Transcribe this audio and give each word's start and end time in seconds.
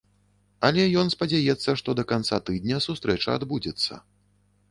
Але 0.67 0.85
ён 1.01 1.11
спадзяецца, 1.15 1.75
што 1.81 1.89
да 2.01 2.07
канца 2.11 2.39
тыдня 2.47 2.77
сустрэча 2.87 3.37
адбудзецца. 3.41 3.93